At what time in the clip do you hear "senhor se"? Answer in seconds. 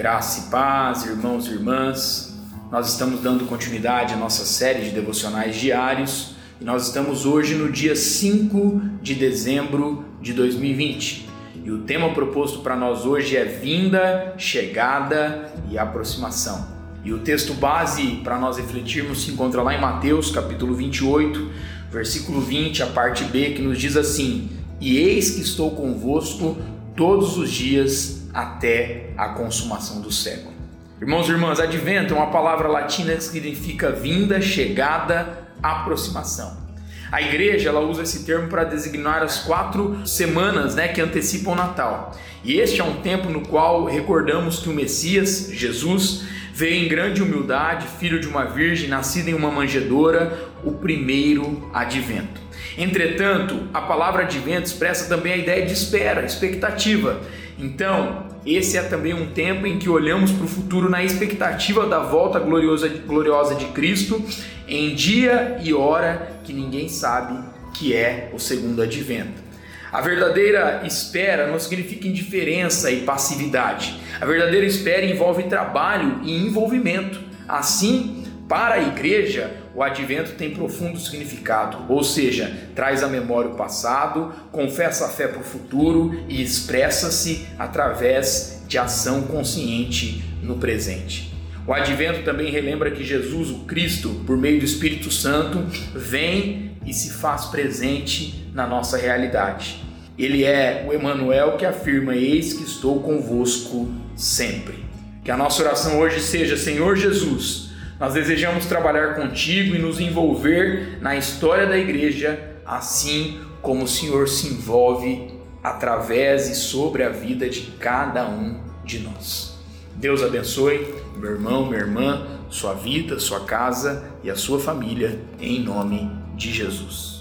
113.88-114.48